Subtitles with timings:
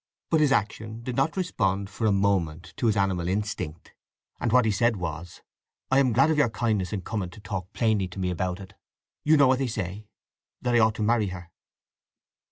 [0.31, 3.93] But his action did not respond for a moment to his animal instinct;
[4.39, 5.43] and what he said was,
[5.91, 8.73] "I am glad of your kindness in coming to talk plainly to me about it.
[9.23, 11.51] You know what they say?—that I ought to marry her."